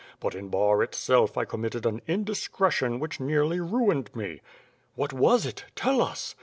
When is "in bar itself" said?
0.33-1.37